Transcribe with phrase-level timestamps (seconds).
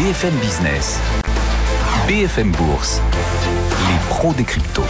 [0.00, 0.98] BFM Business,
[2.08, 3.02] BFM Bourse,
[3.86, 4.80] les pros des cryptos.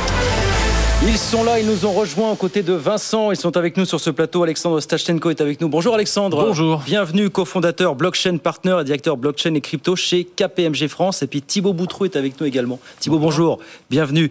[1.02, 3.32] Ils sont là, ils nous ont rejoints aux côtés de Vincent.
[3.32, 4.44] Ils sont avec nous sur ce plateau.
[4.44, 5.68] Alexandre Stachenko est avec nous.
[5.68, 6.46] Bonjour Alexandre.
[6.46, 6.82] Bonjour.
[6.86, 11.22] Bienvenue, cofondateur blockchain partner et directeur blockchain et crypto chez KPMG France.
[11.22, 12.78] Et puis Thibaut Boutrou est avec nous également.
[13.00, 13.58] Thibaut, bonjour.
[13.90, 14.30] Bienvenue.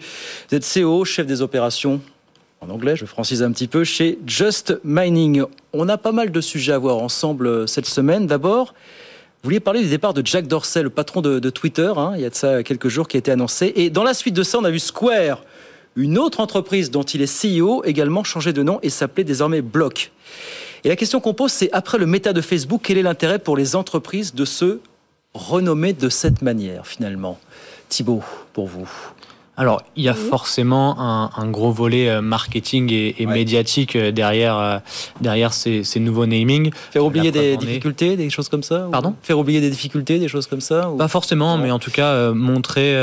[0.50, 2.00] Vous êtes CEO, chef des opérations
[2.61, 5.43] en anglais, je francise un petit peu, chez Just Mining.
[5.71, 8.27] On a pas mal de sujets à voir ensemble euh, cette semaine.
[8.27, 8.73] D'abord,
[9.42, 11.93] vous vouliez parler du départ de Jack Dorsey, le patron de, Twitter.
[11.96, 13.71] Hein, il y a de ça quelques jours qui a été annoncé.
[13.78, 15.46] Et dans la suite de ça, on a vu Square,
[15.96, 20.12] une autre entreprise dont il est CEO, également changer de nom et s'appelait désormais Block.
[20.84, 23.56] Et la question qu'on pose, c'est après le méta de Facebook, quel est l'intérêt pour
[23.56, 24.79] les entreprises de se
[25.34, 27.40] renommer de cette manière, finalement?
[27.87, 28.90] Thibaut, pour vous
[29.60, 30.98] alors, il y a forcément
[31.36, 34.78] un, gros volet euh, marketing et, médiatique euh, derrière, euh,
[35.20, 36.72] derrière ces, nouveaux namings.
[36.92, 39.16] Faire oublier des difficultés, des choses comme ça Pardon?
[39.22, 42.95] Faire oublier des difficultés, des choses comme ça Pas forcément, mais en tout cas, montrer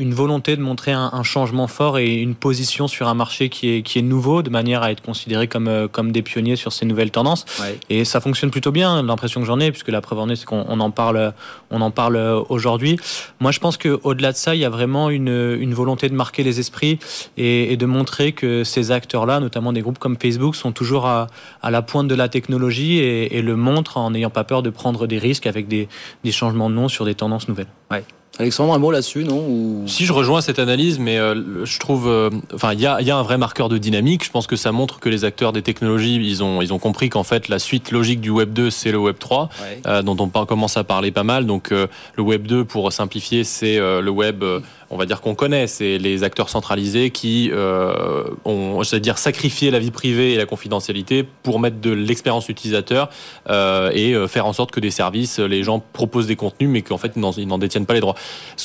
[0.00, 3.82] une volonté de montrer un, changement fort et une position sur un marché qui est,
[3.82, 6.86] qui est nouveau, de manière à être considéré comme, euh, comme des pionniers sur ces
[6.86, 7.44] nouvelles tendances.
[7.90, 10.46] Et ça fonctionne plutôt bien, l'impression que j'en ai, puisque la preuve en est, c'est
[10.46, 11.34] qu'on en parle,
[11.70, 12.98] on en parle euh, aujourd'hui.
[13.38, 16.42] Moi, je pense qu'au-delà de ça, il y a vraiment une, une volonté de marquer
[16.42, 16.98] les esprits
[17.36, 21.26] et, de montrer que ces acteurs-là, notamment des groupes comme Facebook, sont toujours à,
[21.62, 24.70] à la pointe de la technologie et, et le montrent en n'ayant pas peur de
[24.70, 25.88] prendre des risques avec des,
[26.24, 27.68] des changements de nom sur des tendances nouvelles.
[27.90, 28.04] Ouais.
[28.40, 32.30] Alexandre, un mot là-dessus, non Si je rejoins cette analyse, mais euh, je trouve, euh,
[32.54, 34.24] enfin, il y a, un vrai marqueur de dynamique.
[34.24, 37.10] Je pense que ça montre que les acteurs des technologies, ils ont, ils ont compris
[37.10, 39.50] qu'en fait, la suite logique du Web 2, c'est le Web 3,
[39.86, 41.44] euh, dont on commence à parler pas mal.
[41.44, 44.42] Donc, le Web 2, pour simplifier, c'est le Web
[44.90, 49.70] on va dire qu'on connaît, c'est les acteurs centralisés qui euh, ont, je dire, sacrifié
[49.70, 53.08] la vie privée et la confidentialité pour mettre de l'expérience utilisateur
[53.48, 56.82] euh, et euh, faire en sorte que des services, les gens proposent des contenus, mais
[56.82, 58.16] qu'en fait ils n'en détiennent pas les droits.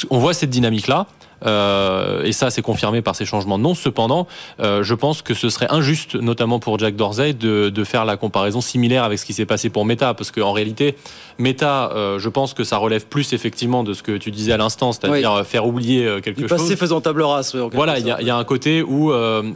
[0.10, 1.06] On voit cette dynamique-là.
[1.46, 3.76] Euh, et ça, c'est confirmé par ces changements de nom.
[3.76, 4.28] Cependant,
[4.60, 8.18] euh, je pense que ce serait injuste, notamment pour Jack Dorsey, de, de faire la
[8.18, 10.96] comparaison similaire avec ce qui s'est passé pour Meta, parce qu'en réalité,
[11.38, 14.58] Meta, euh, je pense que ça relève plus effectivement de ce que tu disais à
[14.58, 17.56] l'instant, c'est-à-dire faire oublier quelque du passé faisant table rase.
[17.74, 19.12] Voilà, il y, y, a un côté où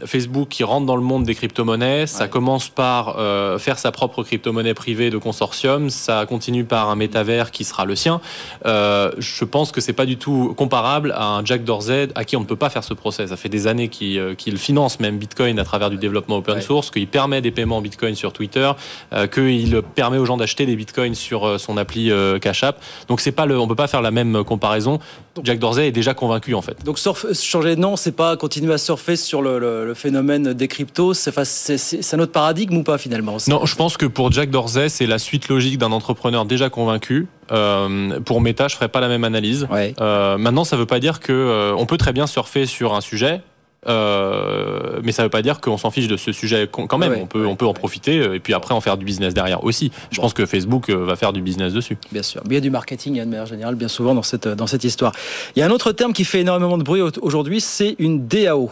[0.06, 3.18] Facebook qui rentre dans le monde des crypto-monnaies, ça commence par
[3.60, 7.96] faire sa propre crypto-monnaie privée de consortium, ça continue par un métavers qui sera le
[7.96, 8.22] sien.
[8.66, 12.40] je pense que c'est pas du tout comparable à un Jack Dorsey à qui on
[12.40, 13.28] ne peut pas faire ce procès.
[13.28, 17.08] Ça fait des années qu'il finance même Bitcoin à travers du développement open source, qu'il
[17.08, 18.72] permet des paiements Bitcoin sur Twitter,
[19.14, 22.82] euh, qu'il permet aux gens d'acheter des Bitcoins sur euh, son appli euh, Cash App.
[23.08, 24.98] Donc c'est pas le, on peut pas faire la même comparaison.
[25.44, 26.84] Jack Dorsey est déjà convaincu en fait.
[26.84, 31.14] Donc changer de nom, c'est pas continuer à surfer sur le, phénomène des cryptos.
[31.14, 33.38] C'est un autre paradigme ou pas finalement?
[33.48, 37.28] Non, je pense que pour Jack Dorsey, c'est la suite logique d'un entrepreneur déjà convaincu
[37.52, 39.68] euh, pour Meta, je ferai pas la même analyse.
[40.00, 43.02] Euh, maintenant, ça veut pas dire que euh, on peut très bien surfer sur un
[43.02, 43.42] sujet.
[43.86, 47.16] mais ça ne veut pas dire qu'on s'en fiche de ce sujet quand même.
[47.22, 49.92] on peut, on peut en profiter et puis après en faire du business derrière aussi.
[50.12, 51.98] Je pense que Facebook va faire du business dessus.
[52.12, 52.42] Bien sûr.
[52.46, 55.14] il y a du marketing de manière générale, bien souvent dans cette, dans cette histoire.
[55.56, 58.70] Il y a un autre terme qui fait énormément de bruit aujourd'hui, c'est une DAO.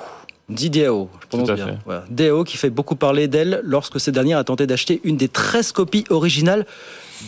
[0.49, 1.77] Dit DAO, je prononce bien.
[2.09, 5.73] DAO qui fait beaucoup parler d'elle lorsque cette dernière a tenté d'acheter une des 13
[5.73, 6.65] copies originales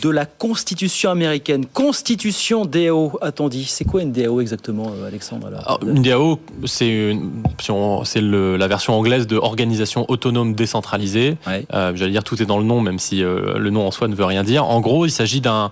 [0.01, 1.65] de la Constitution américaine.
[1.65, 5.49] Constitution DAO, a-t-on dit C'est quoi une DAO exactement, euh, Alexandre
[5.85, 7.15] Une DAO, c'est
[8.15, 11.37] la version anglaise de Organisation autonome décentralisée.
[11.73, 14.07] Euh, j'allais dire tout est dans le nom, même si euh, le nom en soi
[14.07, 14.65] ne veut rien dire.
[14.65, 15.71] En gros, il s'agit d'un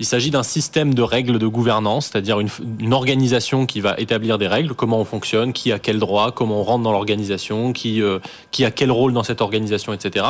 [0.00, 2.48] il s'agit d'un système de règles de gouvernance, c'est-à-dire une,
[2.80, 6.60] une, organisation qui va établir des règles, comment on fonctionne, qui a quel droit, comment
[6.60, 8.02] on rentre dans l'organisation, qui,
[8.50, 10.24] qui a quel rôle dans cette organisation, etc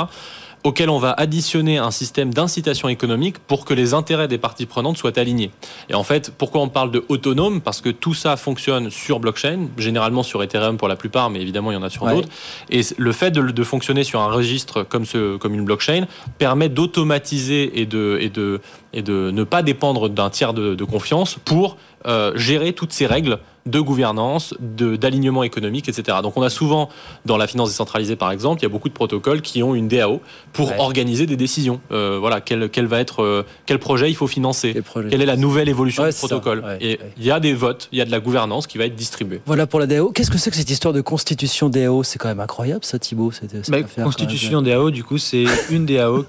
[0.64, 4.96] auquel on va additionner un système d'incitation économique pour que les intérêts des parties prenantes
[4.96, 5.50] soient alignés.
[5.90, 7.60] Et en fait, pourquoi on parle de autonome?
[7.60, 11.70] Parce que tout ça fonctionne sur blockchain, généralement sur Ethereum pour la plupart, mais évidemment
[11.70, 12.28] il y en a sur d'autres.
[12.70, 16.06] Et le fait de, fonctionner sur un registre comme, ce, comme une blockchain
[16.38, 18.60] permet d'automatiser et de, et, de,
[18.94, 23.38] et de ne pas dépendre d'un tiers de, confiance pour euh, gérer toutes ces règles
[23.66, 26.18] de gouvernance, d'alignement économique, etc.
[26.22, 26.90] Donc on a souvent,
[27.24, 29.88] dans la finance décentralisée par exemple, il y a beaucoup de protocoles qui ont une
[29.88, 30.20] DAO
[30.52, 31.80] pour organiser des décisions.
[31.90, 34.74] Euh, voilà, quel, quel, va être, euh, quel projet il faut financer,
[35.10, 36.62] quelle est la nouvelle évolution du protocole?
[36.80, 38.94] et il y a des votes, il y a de la gouvernance qui va être
[38.94, 39.40] distribuée.
[39.46, 40.10] Voilà pour la DAO.
[40.12, 43.32] Qu'est-ce que c'est que cette histoire de constitution DAO C'est quand même incroyable ça Thibault.
[43.68, 46.24] Bah, constitution DAO, du coup, c'est une DAO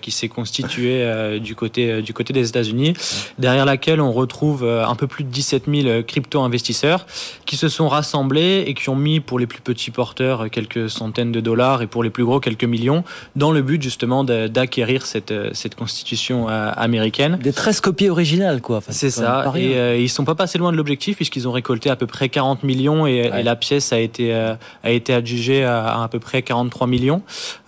[0.00, 2.94] qui s'est constituée euh, du, côté, du côté des États-Unis,
[3.38, 7.06] derrière laquelle on retrouve un peu plus de 17 000 crypto-investisseurs investisseurs
[7.46, 11.32] qui se sont rassemblés et qui ont mis pour les plus petits porteurs quelques centaines
[11.32, 13.04] de dollars et pour les plus gros quelques millions
[13.36, 17.38] dans le but justement d'acquérir cette, cette constitution américaine.
[17.42, 18.80] Des 13 copies originales quoi.
[18.88, 19.52] c'est ça.
[19.56, 22.28] Et euh, ils sont pas passés loin de l'objectif puisqu'ils ont récolté à peu près
[22.28, 26.42] 40 millions et, la pièce a été, euh, a été adjugée à, à, peu près
[26.42, 27.22] 43 millions.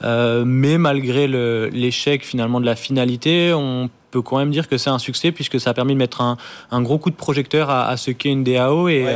[0.04, 4.90] Euh, mais malgré l'échec finalement de la finalité, on peut quand même dire que c'est
[4.90, 6.36] un succès puisque ça a permis de mettre un,
[6.70, 9.06] un gros coup de projecteur à, à ce qu'est une DAO et,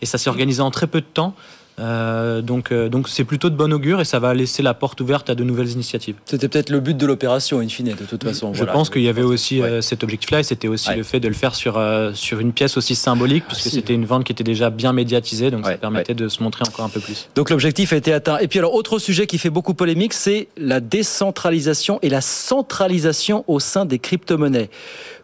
[0.00, 1.34] et ça s'est organisé en très peu de temps.
[1.78, 5.00] Euh, donc, euh, donc c'est plutôt de bon augure et ça va laisser la porte
[5.00, 6.16] ouverte à de nouvelles initiatives.
[6.24, 8.54] C'était peut-être le but de l'opération, in fine, de toute façon.
[8.54, 11.28] Je pense qu'il y avait aussi euh, cet objectif-là et c'était aussi le fait de
[11.28, 11.80] le faire sur,
[12.14, 15.66] sur une pièce aussi symbolique, puisque c'était une vente qui était déjà bien médiatisée, donc
[15.66, 17.28] ça permettait de se montrer encore un peu plus.
[17.34, 18.38] Donc l'objectif a été atteint.
[18.38, 23.44] Et puis alors, autre sujet qui fait beaucoup polémique, c'est la décentralisation et la centralisation
[23.46, 24.70] au sein des crypto-monnaies.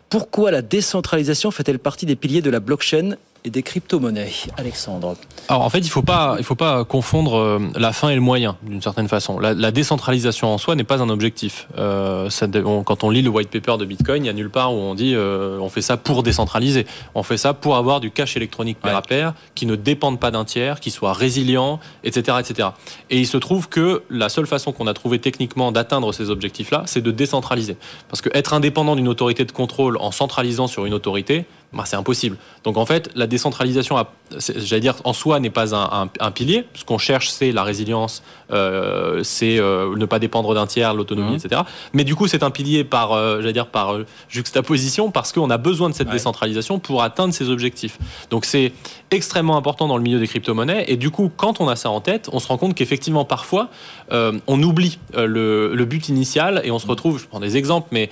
[0.09, 3.17] Pourquoi la décentralisation fait-elle partie des piliers de la blockchain?
[3.45, 4.33] Et des crypto-monnaies.
[4.57, 5.17] Alexandre.
[5.49, 8.15] Alors en fait, il ne faut, pas, il faut pas confondre euh, la fin et
[8.15, 9.39] le moyen, d'une certaine façon.
[9.39, 11.67] La, décentralisation en soi n'est pas un objectif.
[11.79, 14.73] Euh, ça, quand on lit le white paper de Bitcoin, il n'y a nulle part
[14.73, 16.87] où on dit euh, on fait ça pour décentraliser.
[17.15, 20.31] On fait ça pour avoir du cash électronique pair à pair qui ne dépende pas
[20.31, 22.69] d'un tiers, qui soit résilient, etc., etc.
[23.11, 26.85] Et il se trouve que la seule façon qu'on a trouvé techniquement d'atteindre ces objectifs-là,
[26.87, 27.77] c'est de décentraliser.
[28.09, 31.97] Parce que être indépendant d'une autorité de contrôle en centralisant sur une autorité, bah, c'est
[31.97, 32.37] impossible.
[32.65, 33.97] Donc en fait, la décentralisation,
[34.39, 36.67] j'allais dire, en soi n'est pas un, pilier.
[36.75, 41.33] Ce qu'on cherche, c'est la résilience, euh, c'est euh, ne pas dépendre d'un tiers, l'autonomie,
[41.33, 41.47] mmh.
[41.47, 41.63] etc.
[41.95, 43.97] Mais du coup, c'est un pilier par, euh, j'allais dire, par
[44.29, 47.99] juxtaposition, parce qu'on a besoin de cette décentralisation pour atteindre ces objectifs.
[48.29, 48.73] Donc c'est
[49.11, 50.85] extrêmement important dans le milieu des crypto-monnaies.
[50.89, 53.69] Et du coup, quand on a ça en tête, on se rend compte qu'effectivement, parfois,
[54.11, 58.11] on oublie le, le, but initial et on se retrouve, je prends des exemples, mais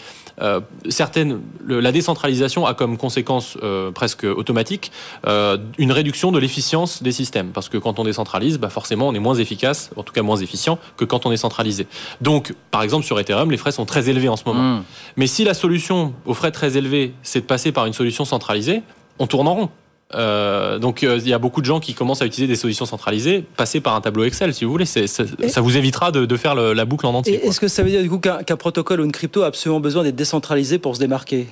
[0.89, 4.93] certaines, la décentralisation a comme conséquence euh, presque automatique
[5.27, 7.51] euh, une réduction de l'efficience des systèmes.
[7.53, 10.37] Parce que quand on décentralise, bah forcément, on est moins efficace, en tout cas moins
[10.37, 11.87] efficient, que quand on est centralisé.
[12.21, 14.79] Donc, par exemple, sur Ethereum, les frais sont très élevés en ce moment.
[14.79, 14.83] Hmm.
[15.17, 18.83] Mais si la solution aux frais très élevés, c'est de passer par une solution centralisée,
[19.19, 19.69] on tourne en rond.
[20.15, 22.85] Euh, donc euh, il y a beaucoup de gens qui commencent à utiliser des solutions
[22.85, 26.85] centralisées, passer par un tableau Excel si vous voulez, ça vous évitera de, faire la
[26.85, 27.45] boucle en entier.
[27.47, 30.03] Est-ce que ça veut dire du coup qu'un protocole ou une crypto a absolument besoin
[30.03, 31.47] d'être décentralisé pour se démarquer?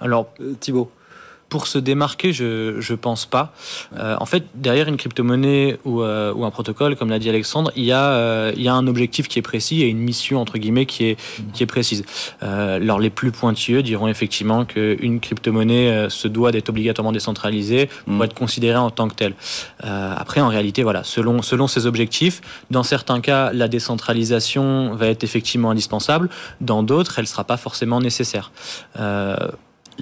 [0.00, 0.90] Alors euh, Thibault
[1.52, 3.52] pour se démarquer, je ne pense pas.
[3.98, 7.70] Euh, en fait, derrière une crypto-monnaie ou, euh, ou, un protocole, comme l'a dit Alexandre,
[7.76, 10.40] il y, a, euh, il y a un objectif qui est précis et une mission,
[10.40, 11.20] entre guillemets, qui est,
[11.52, 12.04] qui est précise.
[12.40, 18.22] alors, les plus pointilleux diront effectivement qu'une crypto-monnaie se doit d'être obligatoirement décentralisée pour mm.
[18.22, 19.34] être considérée en tant que telle.
[19.82, 22.40] après, en réalité, voilà, selon, selon ces objectifs,
[22.70, 26.30] dans certains cas, la décentralisation va être effectivement indispensable.
[26.62, 28.50] Dans d'autres, elle ne sera pas forcément nécessaire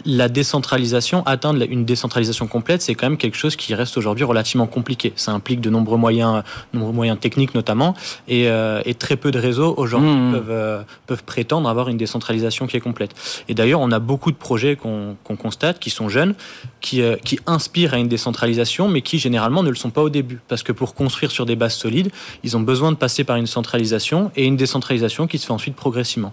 [0.04, 4.66] la décentralisation, atteindre une décentralisation complète, c'est quand même quelque chose qui reste aujourd'hui relativement
[4.66, 5.12] compliqué.
[5.16, 6.42] Ça implique de nombreux moyens,
[6.72, 7.94] nombreux moyens techniques notamment,
[8.28, 10.32] et, euh, très peu de réseaux aujourd'hui mmh.
[10.32, 13.14] peuvent, euh, peuvent prétendre avoir une décentralisation qui est complète.
[13.48, 16.34] Et d'ailleurs, on a beaucoup de projets qu'on constate qui sont jeunes,
[16.80, 20.10] qui, euh, qui inspirent à une décentralisation, mais qui généralement ne le sont pas au
[20.10, 22.10] début, parce que pour construire sur des bases solides,
[22.42, 25.76] ils ont besoin de passer par une centralisation et une décentralisation qui se fait ensuite
[25.76, 26.32] progressivement.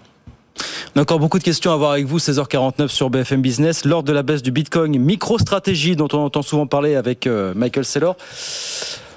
[0.94, 3.84] On a encore beaucoup de questions à voir avec vous, 16h49 sur BFM Business.
[3.84, 7.84] Lors de la baisse du Bitcoin, micro-stratégie dont on entend souvent parler avec euh, Michael
[7.84, 8.16] Saylor.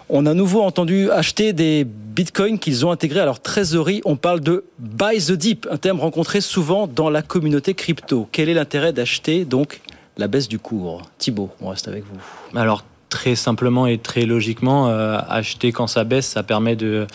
[0.10, 4.02] On a nouveau entendu acheter des bitcoins qu'ils ont intégrés à leur trésorerie.
[4.04, 8.28] On parle de buy the dip, un terme rencontré souvent dans la communauté crypto.
[8.34, 9.80] Quel est l'intérêt d'acheter donc
[10.18, 11.04] la baisse du cours?
[11.18, 12.60] Thibaut, on reste avec vous.
[12.60, 17.06] Alors très simplement et très logiquement, euh, acheter quand ça baisse, ça permet de,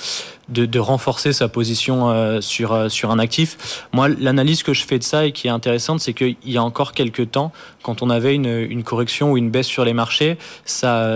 [0.79, 3.87] renforcer sa position euh, sur, euh, sur un actif.
[3.93, 6.63] Moi, l'analyse que je fais de ça et qui est intéressante, c'est qu'il y a
[6.63, 7.51] encore quelques temps,
[7.83, 10.37] quand on avait une, correction ou une baisse sur les marchés,
[10.67, 11.11] ça,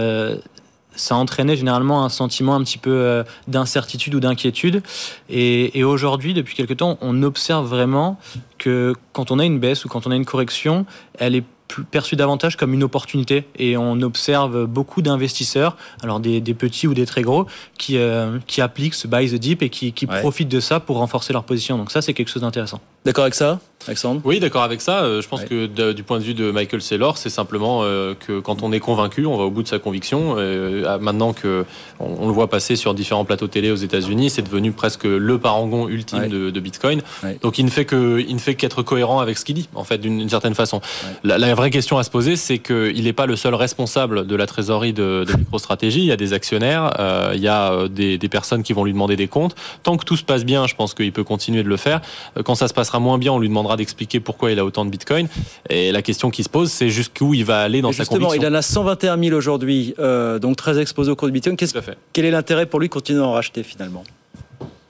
[0.96, 4.82] ça entraînait généralement un sentiment un petit peu d'incertitude ou d'inquiétude.
[5.28, 8.18] Et, et aujourd'hui, depuis quelques temps, on observe vraiment
[8.56, 10.87] que quand on a une baisse ou quand on a une correction,
[11.18, 11.44] elle est
[11.90, 17.06] perçu davantage comme une opportunité et on observe beaucoup d'investisseurs, alors des, petits ou des
[17.06, 17.46] très gros,
[17.78, 20.98] qui, euh, qui appliquent ce buy the deep et qui, qui profitent de ça pour
[20.98, 21.78] renforcer leur position.
[21.78, 22.80] Donc ça, c'est quelque chose d'intéressant.
[23.04, 23.60] D'accord avec ça?
[23.87, 25.04] Alexandre Oui, d'accord avec ça.
[25.04, 28.38] Euh, je pense que du point de vue de Michael Saylor, c'est simplement euh, que
[28.38, 30.34] quand on est convaincu, on va au bout de sa conviction.
[30.37, 31.64] Euh, maintenant que
[31.99, 35.88] on, le voit passer sur différents plateaux télé aux États-Unis, c'est devenu presque le parangon
[35.88, 37.00] ultime de, Bitcoin.
[37.40, 39.84] Donc il ne fait que, il ne fait qu'être cohérent avec ce qu'il dit, en
[39.84, 40.82] fait, d'une certaine façon.
[41.25, 44.46] La, vraie question à se poser, c'est qu'il n'est pas le seul responsable de la
[44.46, 46.00] trésorerie de, de MicroStratégie.
[46.00, 46.92] Il y a des actionnaires,
[47.34, 49.56] il y a des, des, personnes qui vont lui demander des comptes.
[49.82, 52.02] Tant que tout se passe bien, je pense qu'il peut continuer de le faire.
[52.44, 54.90] Quand ça se passera moins bien, on lui demandera d'expliquer pourquoi il a autant de
[54.90, 55.28] bitcoin.
[55.68, 58.34] Et la question qui se pose, c'est jusqu'où il va aller dans sa conviction.
[58.34, 61.56] il en a 121 000 aujourd'hui, euh, donc très exposé au cours du bitcoin.
[62.12, 64.04] Quel est l'intérêt pour lui de continuer à en racheter finalement?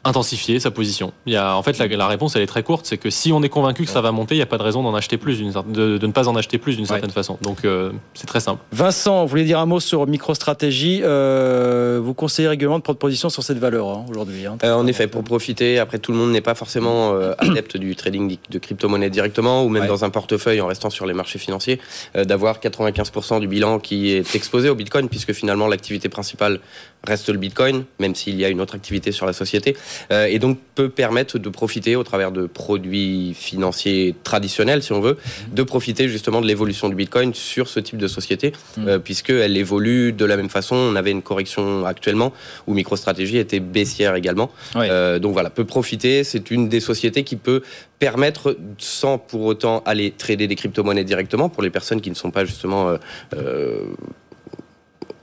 [0.04, 1.12] Intensifier sa position.
[1.26, 3.42] Il y a, en fait, la, réponse elle est très courte, c'est que si on
[3.42, 5.40] est convaincu que ça va monter, il n'y a pas de raison d'en acheter plus,
[5.42, 7.38] de, de, ne pas en acheter plus d'une certaine façon.
[7.42, 8.62] Donc euh, c'est très simple.
[8.72, 13.28] Vincent, vous voulez dire un mot sur MicroStratégie euh, Vous conseillez régulièrement de prendre position
[13.28, 14.46] sur cette valeur hein, aujourd'hui.
[14.46, 15.78] Hein, euh, en effet, pour profiter.
[15.78, 19.86] Après, tout le monde n'est pas forcément adepte du trading de crypto-monnaie directement, ou même
[19.86, 21.78] dans un portefeuille en restant sur les marchés financiers,
[22.14, 26.60] d'avoir 95% du bilan qui est exposé au Bitcoin, puisque finalement l'activité principale
[27.06, 29.76] reste le Bitcoin, même s'il y a une autre activité sur la société,
[30.12, 35.00] euh, et donc peut permettre de profiter au travers de produits financiers traditionnels, si on
[35.00, 35.16] veut,
[35.48, 35.54] mhm.
[35.54, 38.88] de profiter justement de l'évolution du Bitcoin sur ce type de société, mhm.
[38.88, 40.76] euh, puisqu'elle évolue de la même façon.
[40.76, 42.32] On avait une correction actuellement
[42.66, 44.50] où MicroStratégie était baissière également.
[44.76, 46.24] Euh, donc voilà, peut profiter.
[46.24, 47.62] C'est une des sociétés qui peut
[47.98, 52.30] permettre, sans pour autant aller trader des crypto-monnaies directement, pour les personnes qui ne sont
[52.30, 52.96] pas justement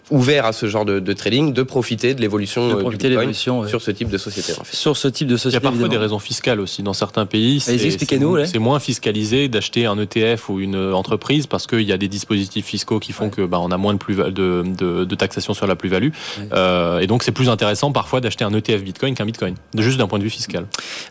[0.09, 3.91] ouvert à ce genre de, trading, de profiter de l'évolution euh, du Bitcoin sur ce
[3.91, 4.53] type de société.
[4.71, 5.63] Sur ce type de société.
[5.63, 7.59] Il y a parfois des raisons fiscales aussi dans certains pays.
[7.59, 12.65] C'est moins fiscalisé d'acheter un ETF ou une entreprise parce qu'il y a des dispositifs
[12.65, 15.75] fiscaux qui font que bah, on a moins de, plus de, de, taxation sur la
[15.75, 16.09] plus-value.
[16.53, 20.07] Euh, et donc c'est plus intéressant parfois d'acheter un ETF Bitcoin qu'un Bitcoin, juste d'un
[20.07, 20.65] point de vue fiscal.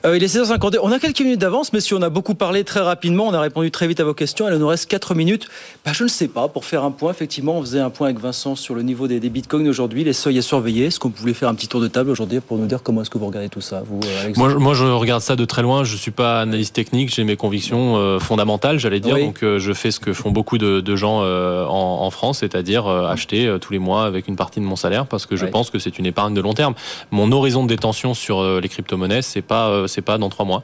[0.05, 0.79] Euh, il est 16h52.
[0.83, 3.41] On a quelques minutes d'avance, mais si on a beaucoup parlé très rapidement, on a
[3.41, 4.49] répondu très vite à vos questions.
[4.49, 5.49] Il nous reste 4 minutes.
[5.85, 8.21] Bah, je ne sais pas, pour faire un point, effectivement, on faisait un point avec
[8.21, 11.49] Vincent sur le niveau des, bitcoins aujourd'hui, les seuils à surveiller Est-ce qu'on pouvez faire
[11.49, 13.61] un petit tour de table aujourd'hui pour nous dire comment est-ce que vous regardez tout
[13.61, 15.85] ça vous, euh, moi, moi, je regarde ça de très loin.
[15.85, 19.19] Je suis pas analyste technique, j'ai mes convictions euh, fondamentales, j'allais dire.
[19.19, 23.73] Donc, euh, je fais ce que font beaucoup de, gens en, France, c'est-à-dire acheter tous
[23.73, 26.07] les mois avec une partie de mon salaire, parce que je pense que c'est une
[26.07, 26.75] épargne de long terme.
[27.11, 30.63] Mon horizon de détention sur les crypto-monnaies, c'est pas, c'est pas dans trois mois,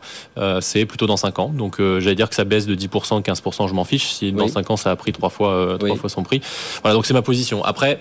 [0.61, 1.51] c'est plutôt dans cinq ans.
[1.53, 4.13] Donc, j'allais dire que ça baisse de 10%, 15%, je m'en fiche.
[4.13, 6.41] Si dans cinq ans ça a pris trois fois, trois fois son prix.
[6.83, 7.65] Voilà, donc c'est ma position.
[7.65, 7.99] Après,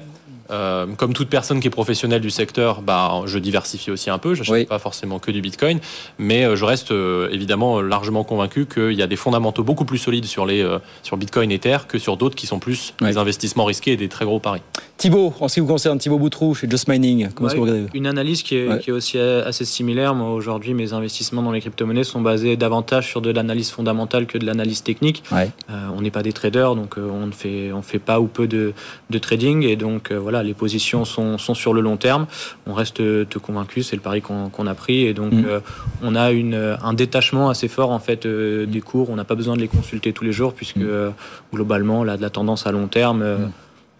[0.51, 4.33] euh, comme toute personne qui est professionnelle du secteur, bah, je diversifie aussi un peu.
[4.33, 5.79] Je n'achète pas forcément que du Bitcoin,
[6.17, 9.97] mais euh, je reste euh, évidemment largement convaincu qu'il y a des fondamentaux beaucoup plus
[9.97, 10.61] solides sur les
[11.03, 14.09] sur Bitcoin et Ether que sur d'autres qui sont plus des investissements risqués et des
[14.09, 14.61] très gros paris.
[14.97, 17.65] Thibaut, en ce qui vous concerne, Thibaut Boutrou chez Just Mining, comment est-ce que vous
[17.65, 20.13] regardez Une analyse qui est, qui est, aussi assez similaire.
[20.13, 24.37] Moi, aujourd'hui, mes investissements dans les crypto-monnaies sont basés davantage sur de l'analyse fondamentale que
[24.37, 25.23] de l'analyse technique.
[25.69, 28.73] on n'est pas des traders, donc on ne fait on fait pas ou peu de,
[29.09, 32.27] de trading, et donc voilà les positions sont, sur le long terme.
[32.67, 33.01] On reste
[33.39, 35.05] convaincu, c'est le pari qu'on a pris.
[35.05, 35.45] Et donc, mm.
[35.45, 35.59] euh,
[36.01, 39.09] on a une, un détachement assez fort en fait euh, des cours.
[39.09, 40.85] On n'a pas besoin de les consulter tous les jours, puisque mm.
[40.85, 41.09] euh,
[41.53, 43.23] globalement, de la tendance à long terme.
[43.23, 43.51] Mm.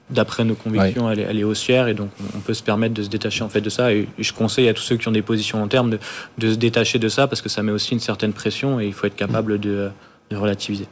[0.09, 3.45] D'après nos convictions, elle, est, haussière et donc on peut se permettre de se détacher
[3.45, 3.93] en fait de ça.
[3.93, 5.99] Et, je conseille à tous ceux qui ont des positions long terme de,
[6.37, 8.91] de se détacher de ça parce que ça met aussi une certaine pression et il
[8.91, 9.89] faut être capable de,
[10.31, 10.87] de relativiser.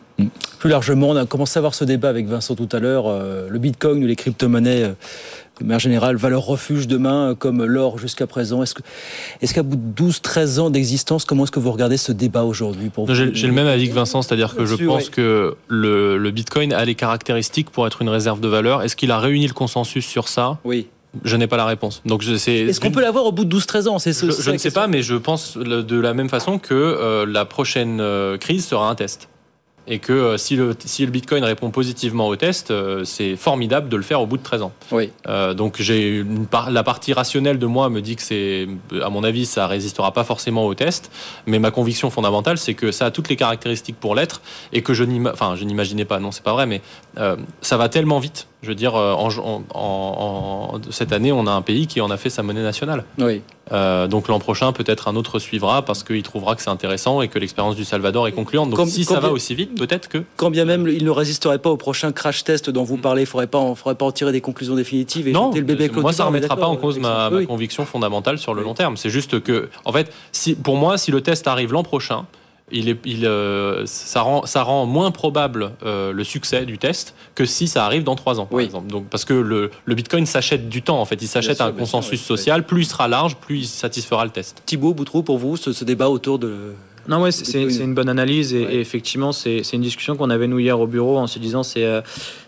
[0.59, 3.05] Plus largement, on a commencé à avoir ce débat avec Vincent tout à l'heure.
[3.49, 4.93] le Bitcoin ou les crypto-monnaies
[5.59, 8.75] de manière générale, valeur refuge demain, comme l'or jusqu'à présent Est-ce
[9.41, 12.89] est qu'à bout de 12-13 ans d'existence, comment est-ce que vous regardez ce débat aujourd'hui
[12.89, 16.85] pour J'ai le même avis que Vincent, c'est-à-dire que je pense que le, Bitcoin a
[16.85, 18.83] les caractéristiques pour être une réserve de valeur.
[18.83, 20.57] Est-ce qu'il a réuni le consensus sur ça?
[20.63, 20.87] Oui.
[21.23, 22.01] Je n'ai pas la réponse.
[22.05, 23.97] Donc Est-ce qu'on peut l'avoir au bout de 12-13 ans?
[23.97, 27.45] Je, je ne sais pas, mais je pense de la même façon que euh, la
[27.45, 29.27] prochaine euh, crise sera un test
[29.87, 33.89] et que euh, si, le, si le Bitcoin répond positivement au test, euh, c'est formidable
[33.89, 34.71] de le faire au bout de 13 ans.
[34.91, 35.11] Oui.
[35.27, 36.23] Euh, donc j'ai
[36.69, 38.67] la partie rationnelle de moi me dit que c'est,
[39.01, 41.11] à mon avis, ça résistera pas forcément au test,
[41.47, 44.41] mais ma conviction fondamentale, c'est que ça a toutes les caractéristiques pour l'être
[44.73, 46.81] et que je n'imaginais pas, non, c'est pas vrai, mais
[47.61, 52.01] ça va tellement vite je veux dire, en, cette année, on a un pays qui
[52.01, 53.05] en a fait sa monnaie nationale.
[53.17, 53.41] Oui.
[53.71, 57.27] Euh, donc l'an prochain, peut-être un autre suivra parce qu'il trouvera que c'est intéressant et
[57.27, 58.69] que l'expérience du Salvador est concluante.
[58.69, 60.19] Donc si ça va aussi vite, peut-être que.
[60.35, 63.01] Quand bien même il ne résisterait pas au prochain crash test dont vous mm.
[63.01, 66.13] parlez, il ne faudrait pas, en tirer des conclusions définitives et non, le bébé Moi,
[66.13, 68.97] ça ne remettra pas en cause ma, conviction fondamentale sur le long terme.
[68.97, 72.25] C'est juste que, en fait, si, pour moi, si le test arrive l'an prochain,
[72.71, 77.15] il est, il, euh, ça, rend, ça rend moins probable euh, le succès du test
[77.35, 78.87] que si ça arrive dans trois ans, par exemple.
[78.87, 81.21] Donc, parce que le, le Bitcoin s'achète du temps, en fait.
[81.21, 82.65] Il s'achète un consensus social.
[82.65, 84.61] Plus il sera large, plus il satisfera le test.
[84.65, 86.73] Thibaut Boutrou, pour vous, ce, débat autour de.
[87.09, 90.59] Non, ouais, c'est une bonne analyse et, et effectivement, c'est une discussion qu'on avait nous
[90.59, 92.01] hier au bureau en se disant c'est euh,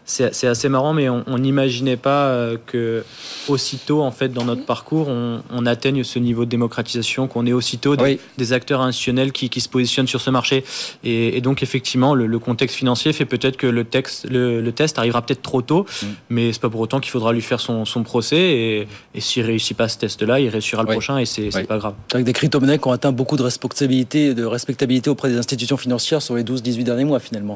[0.06, 3.04] c'est assez marrant, mais on n'imaginait pas euh, que
[3.48, 7.96] aussitôt, en fait, dans notre parcours, on, atteigne ce niveau de démocratisation, qu'on ait aussitôt
[7.96, 10.64] des, acteurs institutionnels qui, se positionnent sur ce marché.
[11.04, 15.42] Et, donc, effectivement, le, contexte financier fait peut-être que le, texte, le, test arrivera peut-être
[15.42, 16.06] trop tôt, mm.
[16.30, 18.38] mais c'est pas pour autant qu'il faudra lui faire son, procès.
[18.38, 21.94] Et, et s'il réussit pas ce test-là, il réussira le prochain et c'est pas grave.
[22.14, 26.22] Avec des crypto-monnaies qui ont atteint beaucoup de responsabilités, de respectabilité auprès des institutions financières
[26.22, 27.56] sur les 12-18 derniers mois finalement.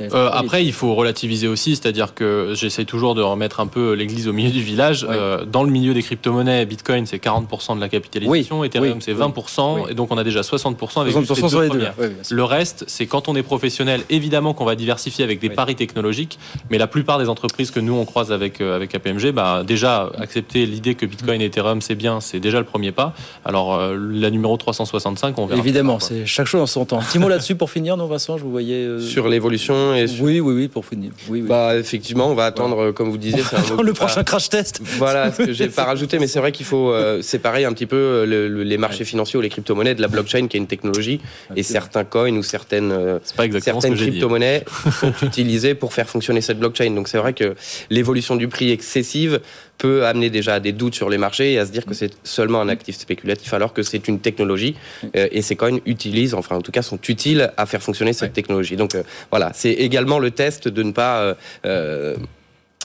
[0.00, 4.28] Euh, après, il faut relativiser aussi, c'est-à-dire que j'essaie toujours de remettre un peu l'église
[4.28, 5.06] au milieu du village.
[5.08, 9.90] Euh, dans le milieu des crypto-monnaies, Bitcoin c'est 40% de la capitalisation, Ethereum c'est 20%,
[9.90, 11.86] et donc on a déjà 60% avec 60 les deux,
[12.30, 16.38] le reste, c'est quand on est professionnel, évidemment qu'on va diversifier avec des paris technologiques,
[16.70, 20.10] mais la plupart des entreprises que nous on croise avec, euh, avec APMG, bah, déjà
[20.18, 23.14] accepter l'idée que Bitcoin et Ethereum c'est bien, c'est déjà le premier pas.
[23.44, 25.60] Alors la numéro 365, on verra.
[25.60, 26.98] Évidemment, c'est chaque chose en son temps.
[27.00, 29.00] Petit mot là-dessus pour finir, non Vincent, je vous voyais.
[29.00, 31.12] Sur l'évolution et Oui, oui, oui, pour finir.
[31.28, 33.42] Oui, Bah, effectivement, on va attendre, comme vous disiez,
[33.82, 34.80] le prochain crash test.
[34.98, 37.86] Voilà, ce que j'ai pas rajouté, mais c'est vrai qu'il faut euh, séparer un petit
[37.86, 41.20] peu euh, les marchés financiers ou les crypto-monnaies de la blockchain, qui est une technologie,
[41.56, 43.18] et certains coins ou certaines, euh,
[43.60, 44.64] certaines crypto-monnaies
[45.00, 46.90] sont utilisées pour faire fonctionner cette blockchain.
[46.90, 47.54] Donc c'est vrai que
[47.90, 49.40] l'évolution du prix excessive
[49.80, 52.12] peut amener déjà à des doutes sur les marchés et à se dire que c'est
[52.22, 54.76] seulement un actif spéculatif alors que c'est une technologie
[55.14, 58.76] et ces coins utilisent, enfin en tout cas sont utiles à faire fonctionner cette technologie.
[58.76, 58.96] Donc
[59.30, 61.34] voilà, c'est également le test de ne pas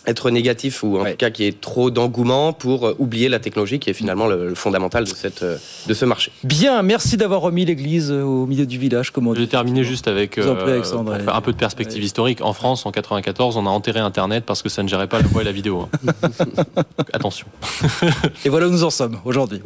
[0.07, 3.39] être négatif ou en tout cas qu'il y ait trop d'engouement pour euh, oublier la
[3.39, 5.57] technologie qui est finalement le, fondamental de, cette, euh,
[5.87, 6.31] de ce marché.
[6.43, 9.11] Bien, merci d'avoir remis l'église euh, au milieu du village.
[9.11, 12.41] Comme Je vais terminer juste avec un peu de perspective historique.
[12.41, 15.27] En France, en 94, on a enterré Internet parce que ça ne gérait pas le
[15.27, 15.87] voix et la vidéo.
[16.05, 16.21] Hein.
[17.13, 17.47] Attention.
[18.45, 19.61] et voilà où nous en sommes aujourd'hui.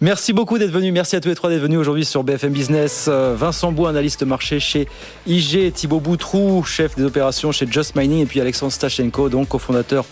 [0.00, 0.92] Merci beaucoup d'être venu.
[0.92, 3.08] Merci à tous les trois d'être venus aujourd'hui sur BFM Business.
[3.08, 4.88] Vincent Bou, analyste marché chez
[5.26, 10.04] IG, Thibaut Boutrou, chef des opérations chez Just Mining, et puis Alexandre Stachenko, donc fondateur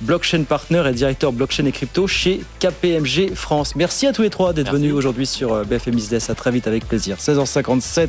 [0.00, 3.76] Blockchain Partner et directeur blockchain et crypto chez KPMG France.
[3.76, 6.30] Merci à tous les trois d'être venus aujourd'hui sur euh, BFM Business.
[6.30, 7.16] À très vite avec plaisir.
[7.18, 8.08] 16h57.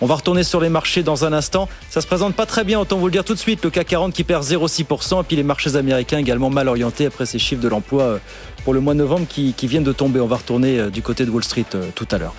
[0.00, 1.68] On va retourner sur les marchés dans un instant.
[1.90, 3.62] Ça se présente pas très bien, autant vous le dire tout de suite.
[3.62, 5.20] Le CAC 40 qui perd 0,6%.
[5.20, 8.18] Et puis les marchés américains également mal orientés après ces chiffres de l'emploi euh,
[8.64, 10.18] pour le mois de novembre qui, viennent de tomber.
[10.18, 12.34] On va retourner euh, du côté de Wall Street tout à l'heure.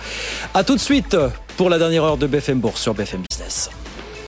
[0.52, 1.16] A tout de suite
[1.56, 3.70] pour la dernière heure de BFM Bourse sur BFM Business.